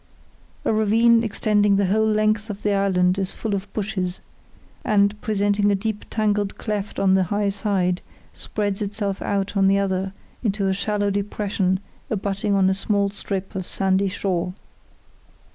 A 0.65 0.73
ravine 0.73 1.23
extending 1.23 1.75
the 1.75 1.85
whole 1.85 2.07
length 2.07 2.49
of 2.49 2.63
the 2.63 2.73
island 2.73 3.19
is 3.19 3.31
full 3.31 3.53
of 3.53 3.71
bushes; 3.71 4.19
and 4.83 5.21
presenting 5.21 5.69
a 5.69 5.75
deep 5.75 6.05
tangled 6.09 6.57
cleft 6.57 6.99
on 6.99 7.13
the 7.13 7.25
high 7.25 7.49
side 7.49 8.01
spreads 8.33 8.81
itself 8.81 9.21
out 9.21 9.55
on 9.55 9.67
the 9.67 9.77
other 9.77 10.11
into 10.43 10.65
a 10.67 10.73
shallow 10.73 11.11
depression 11.11 11.79
abutting 12.09 12.55
on 12.55 12.67
a 12.67 12.73
small 12.73 13.11
strip 13.11 13.53
of 13.53 13.67
sandy 13.67 14.07
shore. 14.07 14.55